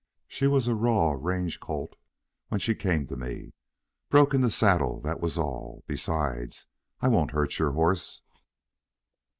She 0.27 0.47
was 0.47 0.65
a 0.67 0.73
raw 0.73 1.11
range 1.11 1.59
colt 1.59 1.95
when 2.47 2.59
she 2.59 2.73
came 2.73 3.05
to 3.05 3.15
me. 3.15 3.53
Broken 4.09 4.41
to 4.41 4.49
saddle 4.49 4.99
that 5.01 5.19
was 5.19 5.37
all. 5.37 5.83
Besides, 5.85 6.65
I 7.01 7.07
won't 7.07 7.29
hurt 7.33 7.59
your 7.59 7.73
horse." 7.73 8.23